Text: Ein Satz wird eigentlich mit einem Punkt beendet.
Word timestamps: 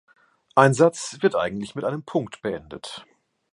Ein 0.55 0.73
Satz 0.73 1.17
wird 1.21 1.35
eigentlich 1.35 1.75
mit 1.75 1.85
einem 1.85 2.01
Punkt 2.01 2.41
beendet. 2.41 3.05